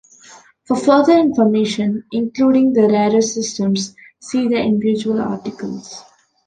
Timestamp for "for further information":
0.63-2.05